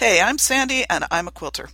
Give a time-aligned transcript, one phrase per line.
[0.00, 1.68] Hey, I'm Sandy and I'm a quilter.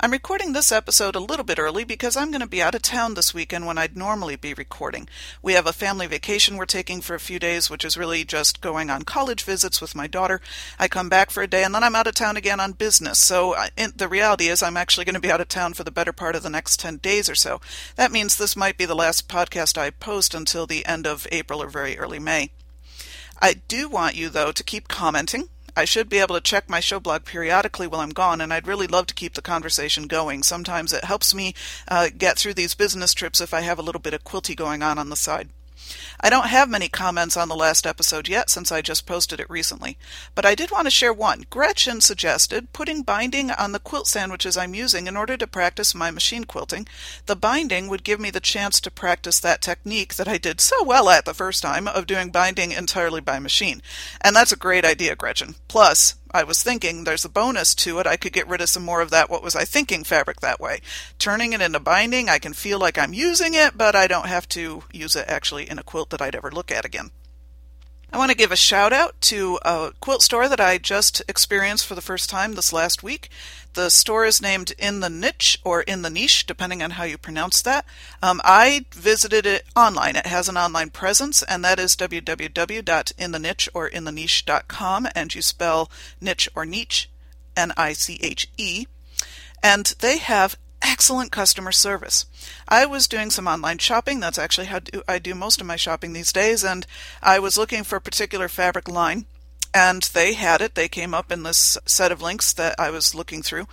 [0.00, 2.82] I'm recording this episode a little bit early because I'm going to be out of
[2.82, 5.08] town this weekend when I'd normally be recording.
[5.40, 8.60] We have a family vacation we're taking for a few days, which is really just
[8.60, 10.40] going on college visits with my daughter.
[10.80, 13.20] I come back for a day and then I'm out of town again on business.
[13.20, 15.92] So I, the reality is I'm actually going to be out of town for the
[15.92, 17.60] better part of the next 10 days or so.
[17.94, 21.62] That means this might be the last podcast I post until the end of April
[21.62, 22.50] or very early May.
[23.40, 26.80] I do want you, though, to keep commenting I should be able to check my
[26.80, 30.42] show blog periodically while I'm gone, and I'd really love to keep the conversation going.
[30.42, 31.54] Sometimes it helps me
[31.86, 34.82] uh, get through these business trips if I have a little bit of quilty going
[34.82, 35.50] on on the side.
[36.20, 39.48] I don't have many comments on the last episode yet since I just posted it
[39.48, 39.96] recently,
[40.34, 41.44] but I did want to share one.
[41.50, 46.10] Gretchen suggested putting binding on the quilt sandwiches I'm using in order to practice my
[46.10, 46.88] machine quilting.
[47.26, 50.82] The binding would give me the chance to practice that technique that I did so
[50.82, 53.82] well at the first time of doing binding entirely by machine.
[54.20, 55.54] And that's a great idea, Gretchen.
[55.68, 58.06] Plus, I was thinking there's a bonus to it.
[58.06, 60.60] I could get rid of some more of that what was I thinking fabric that
[60.60, 60.80] way.
[61.18, 64.48] Turning it into binding, I can feel like I'm using it, but I don't have
[64.50, 67.10] to use it actually in a quilt that I'd ever look at again.
[68.10, 71.86] I want to give a shout out to a quilt store that I just experienced
[71.86, 73.28] for the first time this last week.
[73.74, 77.18] The store is named In the Niche or In the Niche, depending on how you
[77.18, 77.84] pronounce that.
[78.22, 80.16] Um, I visited it online.
[80.16, 86.48] It has an online presence, and that is www.intheniche or intheniche.com, and you spell niche
[86.54, 87.10] or niche,
[87.56, 88.86] N I C H E.
[89.62, 92.26] And they have excellent customer service.
[92.68, 94.20] I was doing some online shopping.
[94.20, 96.64] That's actually how I do most of my shopping these days.
[96.64, 96.86] And
[97.22, 99.26] I was looking for a particular fabric line,
[99.74, 100.74] and they had it.
[100.74, 103.66] They came up in this set of links that I was looking through.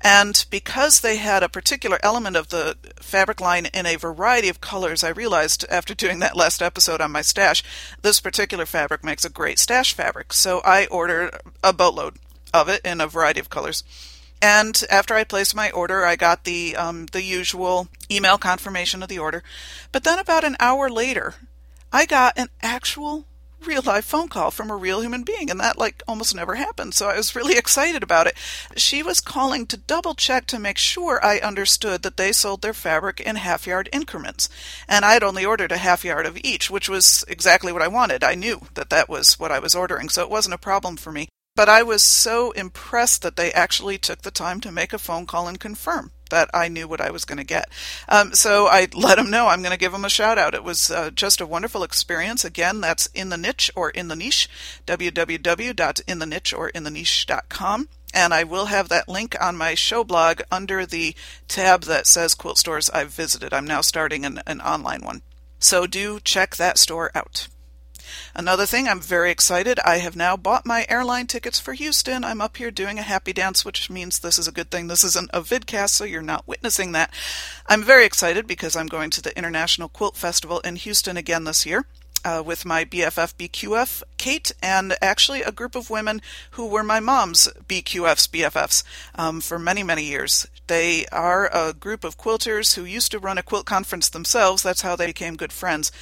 [0.00, 4.60] And because they had a particular element of the fabric line in a variety of
[4.60, 7.64] colors, I realized after doing that last episode on my stash,
[8.02, 10.32] this particular fabric makes a great stash fabric.
[10.32, 12.16] So I ordered a boatload
[12.54, 13.82] of it in a variety of colors.
[14.40, 19.08] And after I placed my order, I got the um, the usual email confirmation of
[19.08, 19.42] the order.
[19.92, 21.34] But then about an hour later,
[21.92, 23.24] I got an actual
[23.64, 26.94] real life phone call from a real human being and that like almost never happened
[26.94, 28.36] so i was really excited about it.
[28.76, 32.72] She was calling to double check to make sure i understood that they sold their
[32.72, 34.48] fabric in half yard increments.
[34.88, 37.88] And i had only ordered a half yard of each which was exactly what i
[37.88, 38.22] wanted.
[38.22, 41.10] I knew that that was what i was ordering so it wasn't a problem for
[41.10, 44.98] me but I was so impressed that they actually took the time to make a
[44.98, 47.68] phone call and confirm that I knew what I was going to get.
[48.08, 50.54] Um, so I let them know I'm going to give them a shout out.
[50.54, 52.44] It was uh, just a wonderful experience.
[52.44, 54.48] Again, that's in the niche or in the niche,
[54.86, 57.88] www.intheniche or intheniche.com.
[58.14, 61.16] And I will have that link on my show blog under the
[61.48, 63.52] tab that says quilt stores I've visited.
[63.52, 65.22] I'm now starting an, an online one.
[65.58, 67.48] So do check that store out.
[68.34, 69.78] Another thing, I'm very excited.
[69.84, 72.24] I have now bought my airline tickets for Houston.
[72.24, 74.86] I'm up here doing a happy dance, which means this is a good thing.
[74.86, 77.12] This isn't a vidcast, so you're not witnessing that.
[77.66, 81.66] I'm very excited because I'm going to the International Quilt Festival in Houston again this
[81.66, 81.84] year.
[82.24, 86.20] Uh, with my BFF BQF, Kate, and actually a group of women
[86.50, 88.82] who were my mom's BQF's BFFs
[89.14, 90.48] um, for many, many years.
[90.66, 94.64] They are a group of quilters who used to run a quilt conference themselves.
[94.64, 95.92] That's how they became good friends.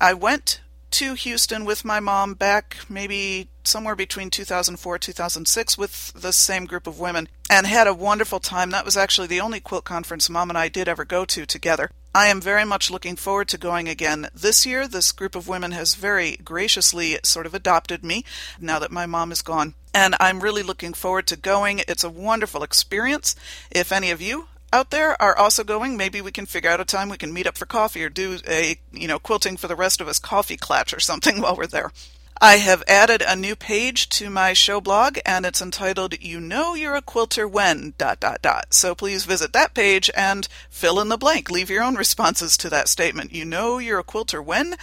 [0.00, 0.60] I went
[0.94, 6.86] to Houston with my mom back maybe somewhere between 2004 2006 with the same group
[6.86, 8.70] of women and had a wonderful time.
[8.70, 11.90] That was actually the only quilt conference mom and I did ever go to together.
[12.14, 14.86] I am very much looking forward to going again this year.
[14.86, 18.24] This group of women has very graciously sort of adopted me
[18.60, 19.74] now that my mom is gone.
[19.92, 21.82] And I'm really looking forward to going.
[21.88, 23.34] It's a wonderful experience.
[23.68, 26.84] If any of you out there are also going, maybe we can figure out a
[26.84, 29.76] time we can meet up for coffee or do a, you know, quilting for the
[29.76, 31.92] rest of us coffee clatch or something while we're there.
[32.40, 36.74] I have added a new page to my show blog and it's entitled You Know
[36.74, 38.74] You're a Quilter When dot dot dot.
[38.74, 41.48] So please visit that page and fill in the blank.
[41.48, 43.32] Leave your own responses to that statement.
[43.32, 44.74] You know you're a quilter when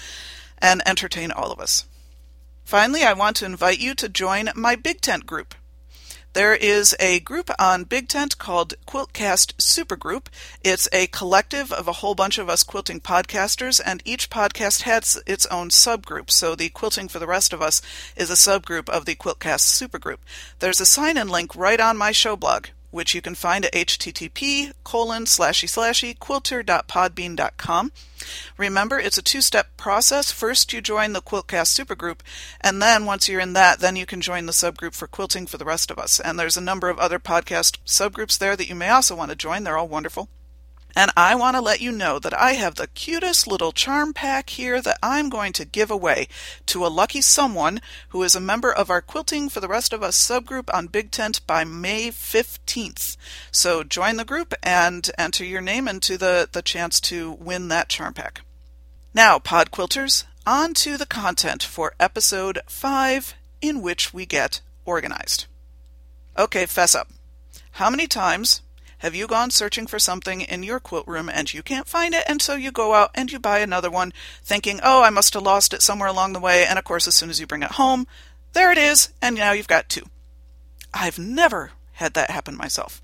[0.60, 1.86] and entertain all of us.
[2.64, 5.54] Finally, I want to invite you to join my Big Tent group.
[6.34, 10.28] There is a group on Big Tent called Quiltcast Supergroup.
[10.64, 15.22] It's a collective of a whole bunch of us quilting podcasters, and each podcast has
[15.28, 16.32] its own subgroup.
[16.32, 17.82] So the Quilting for the Rest of Us
[18.16, 20.20] is a subgroup of the Quiltcast Supergroup.
[20.60, 22.68] There's a sign in link right on my show blog.
[22.92, 27.92] Which you can find at http colon slashy slashy quilter.podbean.com.
[28.58, 30.32] Remember, it's a two-step process.
[30.32, 32.20] First, you join the Quiltcast supergroup,
[32.60, 35.58] and then once you're in that, then you can join the subgroup for quilting for
[35.58, 36.20] the rest of us.
[36.20, 39.36] And there's a number of other podcast subgroups there that you may also want to
[39.36, 39.64] join.
[39.64, 40.30] They're all wonderful.
[40.96, 44.50] And I want to let you know that I have the cutest little charm pack
[44.50, 46.28] here that I'm going to give away
[46.68, 50.04] to a lucky someone who is a member of our Quilting for the Rest of
[50.04, 53.18] Us subgroup on Big Tent by May 15th.
[53.52, 57.90] So join the group and enter your name into the, the chance to win that
[57.90, 58.42] charm pack.
[59.14, 65.46] Now, pod quilters, on to the content for episode 5 in which we get organized.
[66.38, 67.10] Okay, fess up.
[67.72, 68.62] How many times
[69.02, 72.24] have you gone searching for something in your quilt room and you can't find it,
[72.28, 74.14] and so you go out and you buy another one,
[74.44, 77.16] thinking, oh, I must have lost it somewhere along the way, and of course, as
[77.16, 78.06] soon as you bring it home,
[78.54, 80.04] there it is, and now you've got two.
[80.94, 83.02] I've never had that happen myself.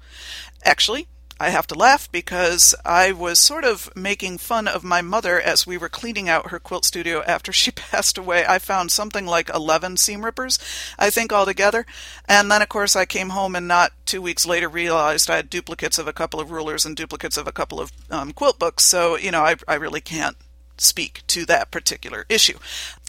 [0.64, 1.08] Actually,
[1.40, 5.68] I have to laugh because I was sort of making fun of my mother as
[5.68, 8.46] we were cleaning out her quilt studio after she passed away.
[8.48, 10.58] I found something like 11 seam rippers,
[10.98, 11.86] I think, altogether.
[12.28, 15.50] And then, of course, I came home and not two weeks later realized I had
[15.50, 18.84] duplicates of a couple of rulers and duplicates of a couple of um, quilt books.
[18.84, 20.38] So, you know, I, I really can't
[20.78, 22.58] speak to that particular issue.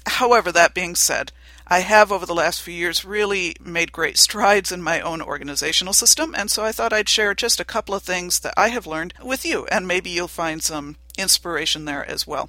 [0.06, 1.32] However, that being said,
[1.70, 5.93] I have over the last few years really made great strides in my own organizational
[5.93, 8.87] system, and so I thought I'd share just a couple of things that I have
[8.87, 12.49] learned with you, and maybe you'll find some inspiration there as well.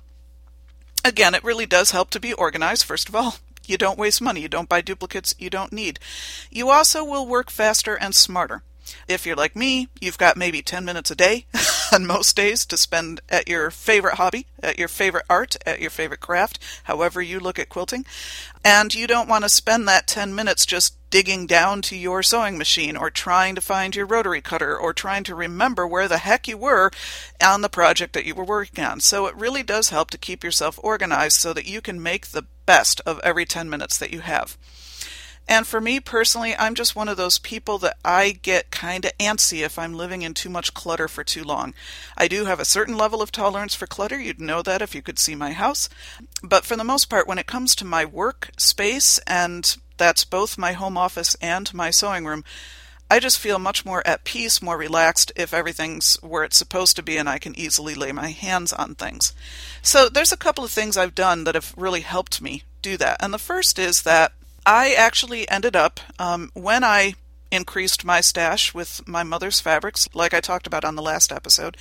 [1.04, 3.36] Again, it really does help to be organized, first of all.
[3.66, 6.00] You don't waste money, you don't buy duplicates you don't need.
[6.50, 8.64] You also will work faster and smarter.
[9.08, 11.46] If you're like me, you've got maybe 10 minutes a day
[11.94, 15.90] on most days to spend at your favorite hobby, at your favorite art, at your
[15.90, 18.06] favorite craft, however you look at quilting.
[18.64, 22.58] And you don't want to spend that 10 minutes just digging down to your sewing
[22.58, 26.48] machine or trying to find your rotary cutter or trying to remember where the heck
[26.48, 26.92] you were
[27.44, 29.00] on the project that you were working on.
[29.00, 32.46] So it really does help to keep yourself organized so that you can make the
[32.66, 34.58] best of every 10 minutes that you have.
[35.50, 39.18] And for me personally, I'm just one of those people that I get kind of
[39.18, 41.74] antsy if I'm living in too much clutter for too long.
[42.16, 44.20] I do have a certain level of tolerance for clutter.
[44.20, 45.90] You'd know that if you could see my house.
[46.44, 50.56] But for the most part, when it comes to my work space, and that's both
[50.56, 52.44] my home office and my sewing room,
[53.10, 57.02] I just feel much more at peace, more relaxed if everything's where it's supposed to
[57.02, 59.34] be and I can easily lay my hands on things.
[59.82, 63.18] So there's a couple of things I've done that have really helped me do that.
[63.20, 64.34] And the first is that
[64.72, 67.16] I actually ended up, um, when I
[67.52, 71.76] increased my stash with my mother's fabrics, like I talked about on the last episode,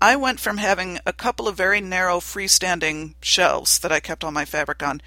[0.00, 4.30] I went from having a couple of very narrow freestanding shelves that I kept all
[4.30, 5.02] my fabric on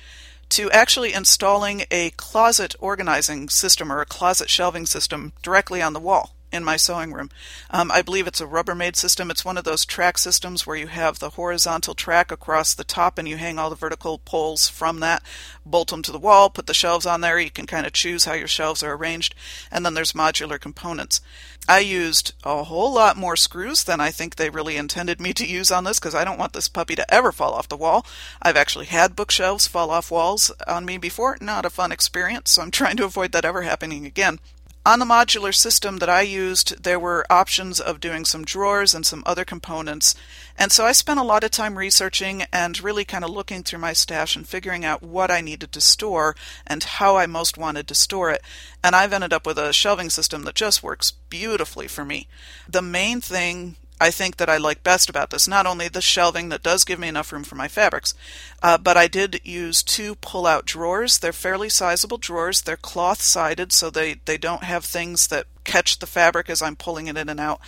[0.50, 6.00] to actually installing a closet organizing system or a closet shelving system directly on the
[6.00, 7.30] wall in my sewing room.
[7.70, 9.30] Um, I believe it's a Rubbermaid system.
[9.30, 13.18] It's one of those track systems where you have the horizontal track across the top
[13.18, 15.24] and you hang all the vertical poles from that,
[15.66, 17.40] bolt them to the wall, put the shelves on there.
[17.40, 19.36] You can kind of choose how your shelves are arranged.
[19.72, 21.22] And then there's modular components.
[21.68, 25.46] I used a whole lot more screws than I think they really intended me to
[25.46, 28.08] use on this because I don't want this puppy to ever fall off the wall.
[28.42, 31.38] I've actually had bookshelves fall off walls on me before.
[31.40, 34.40] Not a fun experience, so I'm trying to avoid that ever happening again.
[34.86, 39.06] On the modular system that I used, there were options of doing some drawers and
[39.06, 40.16] some other components.
[40.58, 43.80] And so I spent a lot of time researching and really kind of looking through
[43.80, 47.88] my stash and figuring out what I needed to store and how I most wanted
[47.90, 48.42] to store it.
[48.82, 52.28] And I've ended up with a shelving system that just works beautifully for me.
[52.68, 55.48] The main thing I think that I like best about this.
[55.48, 58.14] Not only the shelving that does give me enough room for my fabrics,
[58.64, 61.18] uh, but I did use two pull-out drawers.
[61.18, 62.62] They're fairly sizable drawers.
[62.62, 67.08] They're cloth-sided, so they, they don't have things that catch the fabric as I'm pulling
[67.08, 67.60] it in and out.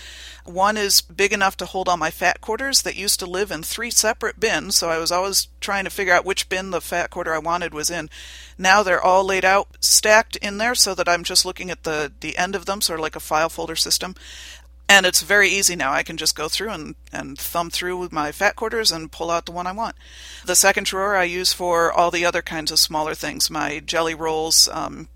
[0.43, 3.61] One is big enough to hold all my fat quarters that used to live in
[3.61, 7.11] three separate bins, so I was always trying to figure out which bin the fat
[7.11, 8.09] quarter I wanted was in.
[8.57, 12.11] Now they're all laid out, stacked in there, so that I'm just looking at the,
[12.21, 14.15] the end of them, sort of like a file folder system.
[14.91, 15.93] And it's very easy now.
[15.93, 19.31] I can just go through and, and thumb through with my fat quarters and pull
[19.31, 19.95] out the one I want.
[20.45, 24.13] The second drawer I use for all the other kinds of smaller things my jelly
[24.13, 25.07] rolls, um,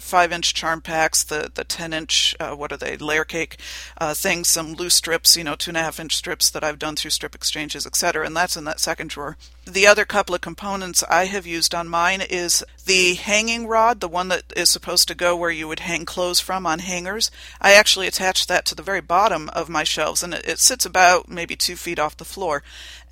[0.00, 3.58] five inch charm packs, the the ten inch uh, what are they layer cake
[3.98, 6.78] uh, things, some loose strips, you know, two and a half inch strips that I've
[6.78, 8.26] done through strip exchanges, etc.
[8.26, 9.36] And that's in that second drawer.
[9.66, 14.08] The other couple of components I have used on mine is the hanging rod, the
[14.08, 17.30] one that is supposed to go where you would hang clothes from on hangers.
[17.60, 20.84] I actually attached that to the very bottom of my shelves, and it, it sits
[20.84, 22.62] about maybe two feet off the floor.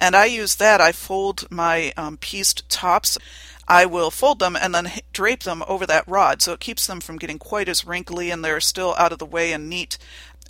[0.00, 0.80] And I use that.
[0.80, 3.18] I fold my um, pieced tops
[3.68, 7.00] I will fold them and then drape them over that rod so it keeps them
[7.00, 9.98] from getting quite as wrinkly and they're still out of the way and neat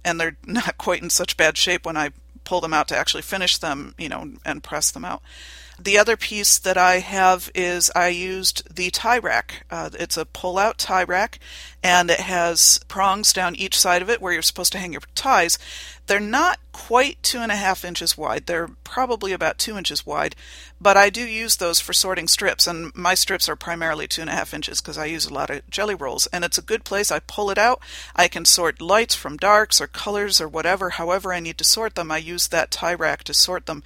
[0.04, 2.10] and they're not quite in such bad shape when I
[2.44, 5.22] pull them out to actually finish them, you know, and press them out.
[5.80, 9.64] The other piece that I have is I used the tie rack.
[9.70, 11.38] Uh, it's a pull out tie rack
[11.82, 15.02] and it has prongs down each side of it where you're supposed to hang your
[15.14, 15.58] ties.
[16.06, 18.46] They're not quite two and a half inches wide.
[18.46, 20.34] They're probably about two inches wide,
[20.80, 24.30] but I do use those for sorting strips, and my strips are primarily two and
[24.30, 26.84] a half inches because I use a lot of jelly rolls, and it's a good
[26.84, 27.10] place.
[27.10, 27.80] I pull it out.
[28.16, 31.94] I can sort lights from darks or colors or whatever, however I need to sort
[31.94, 32.10] them.
[32.10, 33.82] I use that tie rack to sort them.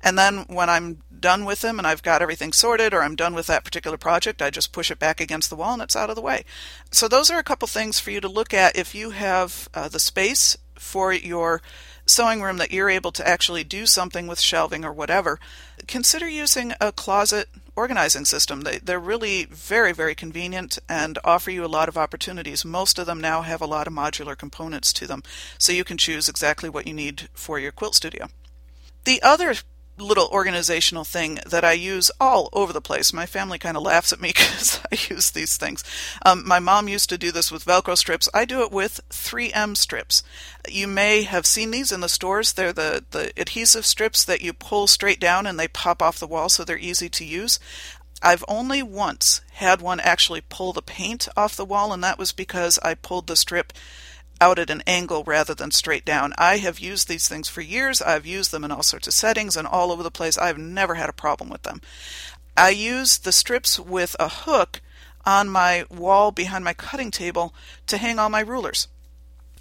[0.00, 3.34] And then when I'm done with them and I've got everything sorted or I'm done
[3.34, 6.10] with that particular project, I just push it back against the wall and it's out
[6.10, 6.44] of the way.
[6.90, 9.88] So those are a couple things for you to look at if you have uh,
[9.88, 11.62] the space for your
[12.06, 15.40] sewing room that you're able to actually do something with shelving or whatever,
[15.86, 18.60] consider using a closet organizing system.
[18.60, 22.64] They, they're really very, very convenient and offer you a lot of opportunities.
[22.64, 25.22] Most of them now have a lot of modular components to them,
[25.58, 28.28] so you can choose exactly what you need for your quilt studio.
[29.04, 29.54] The other
[29.96, 33.12] little organizational thing that I use all over the place.
[33.12, 35.84] My family kind of laughs at me because I use these things.
[36.24, 38.28] Um, my mom used to do this with Velcro strips.
[38.34, 40.22] I do it with 3M strips.
[40.68, 42.52] You may have seen these in the stores.
[42.52, 46.26] They're the, the adhesive strips that you pull straight down and they pop off the
[46.26, 47.58] wall so they're easy to use.
[48.22, 52.32] I've only once had one actually pull the paint off the wall, and that was
[52.32, 53.74] because I pulled the strip
[54.40, 56.32] out at an angle rather than straight down.
[56.36, 58.02] I have used these things for years.
[58.02, 60.36] I've used them in all sorts of settings and all over the place.
[60.36, 61.80] I've never had a problem with them.
[62.56, 64.80] I use the strips with a hook
[65.26, 67.54] on my wall behind my cutting table
[67.86, 68.88] to hang all my rulers.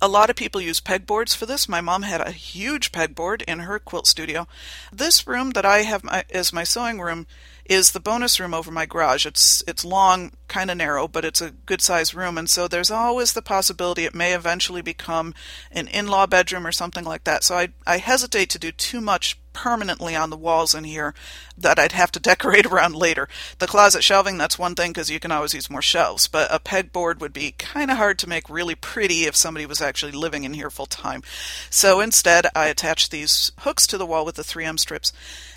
[0.01, 1.69] A lot of people use pegboards for this.
[1.69, 4.47] My mom had a huge pegboard in her quilt studio.
[4.91, 7.25] This room that I have my, as my sewing room
[7.65, 9.25] is the bonus room over my garage.
[9.25, 12.91] It's it's long, kind of narrow, but it's a good sized room, and so there's
[12.91, 15.33] always the possibility it may eventually become
[15.71, 17.43] an in-law bedroom or something like that.
[17.43, 21.13] So I I hesitate to do too much permanently on the walls in here
[21.57, 23.29] that I'd have to decorate around later.
[23.59, 26.59] The closet shelving, that's one thing because you can always use more shelves, but a
[26.59, 30.43] pegboard would be kind of hard to make really pretty if somebody was actually living
[30.43, 31.23] in here full time.
[31.69, 35.13] So instead, I attach these hooks to the wall with the 3M strips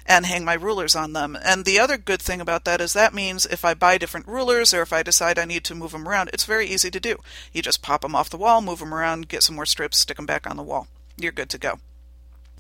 [0.09, 1.37] and hang my rulers on them.
[1.43, 4.73] And the other good thing about that is that means if I buy different rulers
[4.73, 7.19] or if I decide I need to move them around, it's very easy to do.
[7.53, 10.17] You just pop them off the wall, move them around, get some more strips, stick
[10.17, 10.87] them back on the wall.
[11.17, 11.79] You're good to go.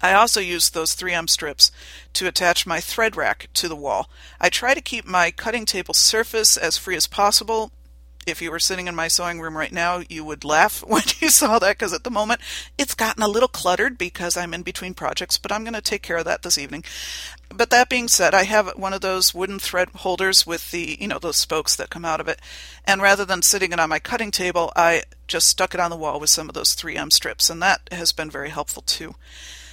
[0.02, 1.72] I also use those 3M strips
[2.14, 4.08] to attach my thread rack to the wall.
[4.40, 7.72] I try to keep my cutting table surface as free as possible
[8.26, 11.30] if you were sitting in my sewing room right now, you would laugh when you
[11.30, 12.40] saw that because at the moment
[12.76, 16.02] it's gotten a little cluttered because I'm in between projects, but I'm going to take
[16.02, 16.84] care of that this evening.
[17.48, 21.06] But that being said, I have one of those wooden thread holders with the, you
[21.06, 22.40] know, those spokes that come out of it.
[22.84, 25.96] And rather than sitting it on my cutting table, I just stuck it on the
[25.96, 29.14] wall with some of those 3M strips, and that has been very helpful too.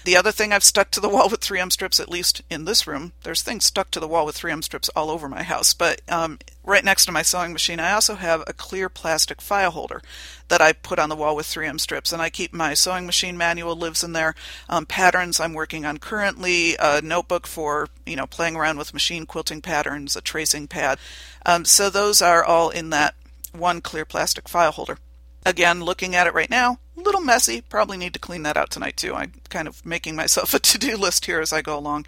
[0.03, 2.86] The other thing I've stuck to the wall with 3M strips, at least in this
[2.86, 6.01] room, there's things stuck to the wall with 3M strips all over my house, but
[6.10, 10.01] um, right next to my sewing machine, I also have a clear plastic file holder
[10.50, 13.38] that I put on the wall with 3M strips, and I keep my sewing machine
[13.38, 14.36] manual lives in there,
[14.67, 19.25] um, patterns I'm working on currently, a notebook for you know playing around with machine
[19.25, 21.00] quilting patterns, a tracing pad.
[21.45, 23.15] Um, so those are all in that
[23.53, 24.98] one clear plastic file holder.
[25.45, 27.62] Again, looking at it right now, little messy.
[27.62, 29.13] Probably need to clean that out tonight too.
[29.13, 32.05] I'm kind of making myself a to-do list here as I go along.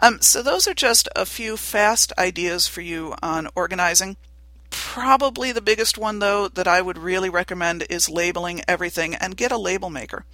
[0.00, 4.16] Um, so those are just a few fast ideas for you on organizing.
[4.70, 9.52] Probably the biggest one though that I would really recommend is labeling everything and get
[9.52, 10.24] a label maker.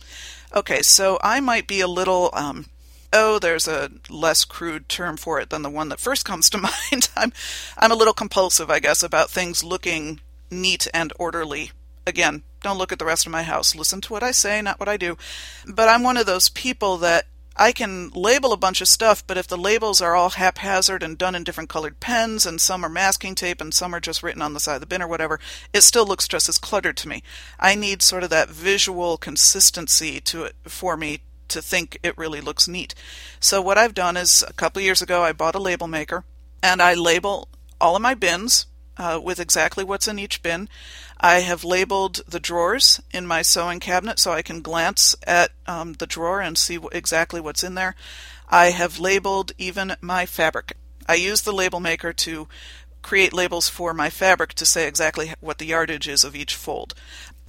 [0.55, 2.67] Okay, so I might be a little um,
[3.13, 6.59] oh, there's a less crude term for it than the one that first comes to
[6.93, 7.09] mind.
[7.17, 7.33] I'm
[7.79, 11.73] I'm a little compulsive, I guess, about things looking neat and orderly
[12.07, 13.75] again, don't look at the rest of my house.
[13.75, 15.17] Listen to what I say, not what I do.
[15.67, 17.27] But I'm one of those people that
[17.59, 21.17] I can label a bunch of stuff, but if the labels are all haphazard and
[21.17, 24.43] done in different colored pens, and some are masking tape and some are just written
[24.43, 25.41] on the side of the bin or whatever,
[25.73, 27.23] it still looks just as cluttered to me.
[27.59, 32.43] I need sort of that visual consistency to it for me to think it really
[32.43, 32.95] looks neat.
[33.41, 36.25] So what I've done is a couple years ago I bought a label maker
[36.63, 37.49] and I label
[37.81, 38.67] all of my bins
[38.99, 40.69] uh, with exactly what's in each bin.
[41.19, 45.95] I have labeled the drawers in my sewing cabinet so I can glance at um,
[45.95, 47.95] the drawer and see exactly what's in there.
[48.49, 50.77] I have labeled even my fabric.
[51.09, 52.49] I use the label maker to
[53.03, 56.95] create labels for my fabric to say exactly what the yardage is of each fold.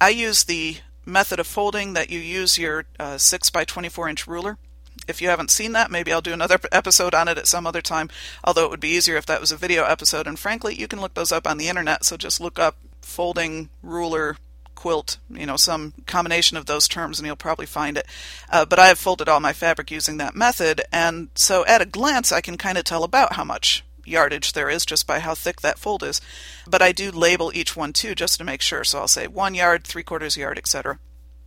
[0.00, 4.26] I use the method of folding that you use your uh, 6 by 24 inch
[4.26, 4.58] ruler
[5.06, 7.82] If you haven't seen that, maybe I'll do another episode on it at some other
[7.82, 8.10] time,
[8.44, 10.26] although it would be easier if that was a video episode.
[10.26, 13.68] And frankly, you can look those up on the internet, so just look up folding
[13.82, 14.36] ruler
[14.74, 18.06] quilt, you know, some combination of those terms, and you'll probably find it.
[18.48, 21.86] Uh, but I have folded all my fabric using that method, and so at a
[21.86, 25.34] glance, I can kind of tell about how much yardage there is just by how
[25.34, 26.20] thick that fold is.
[26.66, 28.84] But I do label each one too, just to make sure.
[28.84, 30.98] So I'll say one yard, three quarters yard, etc.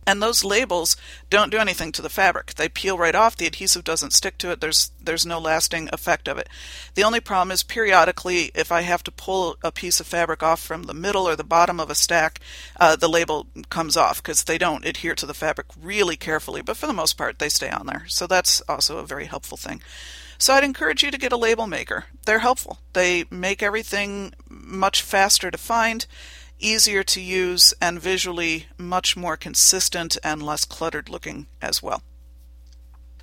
[0.04, 0.96] And those labels
[1.30, 2.54] don't do anything to the fabric.
[2.54, 3.36] They peel right off.
[3.36, 4.60] The adhesive doesn't stick to it.
[4.60, 6.48] There's there's no lasting effect of it.
[6.94, 10.60] The only problem is periodically, if I have to pull a piece of fabric off
[10.60, 12.40] from the middle or the bottom of a stack,
[12.80, 16.62] uh, the label comes off because they don't adhere to the fabric really carefully.
[16.62, 18.04] But for the most part, they stay on there.
[18.08, 19.82] So that's also a very helpful thing.
[20.42, 22.06] So I'd encourage you to get a label maker.
[22.26, 22.78] They're helpful.
[22.94, 26.04] They make everything much faster to find,
[26.62, 32.02] easier to use, and visually much more consistent and less cluttered looking as well.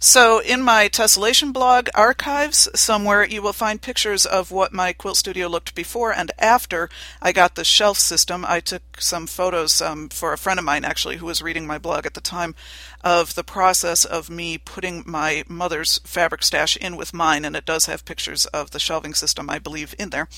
[0.01, 5.17] So, in my tessellation blog archives, somewhere you will find pictures of what my quilt
[5.17, 6.89] studio looked before and after
[7.21, 8.45] I got the shelf system.
[8.47, 11.77] I took some photos um, for a friend of mine, actually, who was reading my
[11.77, 12.55] blog at the time,
[13.03, 17.65] of the process of me putting my mother's fabric stash in with mine, and it
[17.65, 20.29] does have pictures of the shelving system, I believe, in there.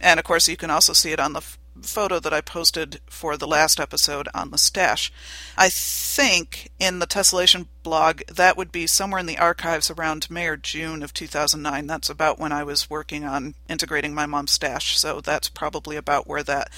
[0.00, 1.44] And of course, you can also see it on the
[1.80, 5.12] photo that I posted for the last episode on the stash.
[5.56, 10.46] I think in the tessellation blog that would be somewhere in the archives around May
[10.46, 11.86] or June of 2009.
[11.86, 16.26] That's about when I was working on integrating my mom's stash, so that's probably about
[16.26, 16.70] where that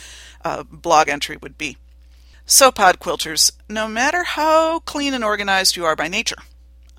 [0.45, 1.77] uh, blog entry would be.
[2.47, 6.37] So, pod quilters, no matter how clean and organized you are by nature,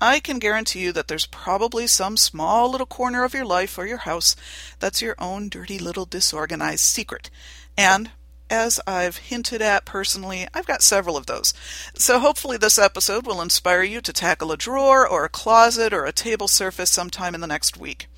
[0.00, 3.86] I can guarantee you that there's probably some small little corner of your life or
[3.86, 4.36] your house
[4.78, 7.30] that's your own dirty little disorganized secret.
[7.78, 8.10] And
[8.50, 11.52] as I've hinted at personally, I've got several of those.
[11.94, 16.04] So hopefully this episode will inspire you to tackle a drawer or a closet or
[16.04, 18.08] a table surface sometime in the next week.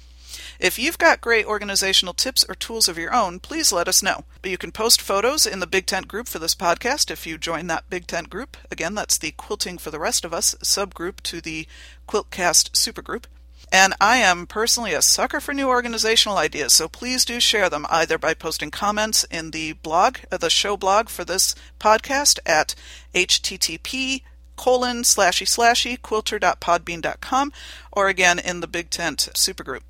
[0.59, 4.25] If you've got great organizational tips or tools of your own, please let us know.
[4.43, 7.39] But you can post photos in the Big Tent group for this podcast if you
[7.39, 8.57] join that Big Tent group.
[8.69, 11.69] Again, that's the Quilting for the Rest of Us subgroup to the
[12.09, 13.25] Quiltcast supergroup.
[13.71, 17.87] And I am personally a sucker for new organizational ideas, so please do share them
[17.89, 22.75] either by posting comments in the blog, uh, the show blog for this podcast at
[23.15, 24.23] http
[24.57, 27.53] colon slashy slashy quilter.podbean.com
[27.93, 29.83] or again in the Big Tent supergroup.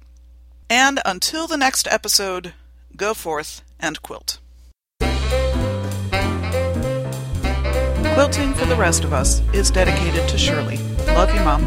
[0.71, 2.53] And until the next episode,
[2.97, 4.39] go forth and quilt.
[8.15, 10.79] Quilting for the Rest of Us is dedicated to Shirley.
[11.07, 11.65] Love you, Mom.